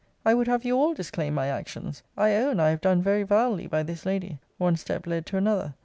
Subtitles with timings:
[0.25, 2.01] I would have you all disclaim my actions.
[2.17, 4.39] I own I have done very vilely by this lady.
[4.57, 5.75] One step led to another.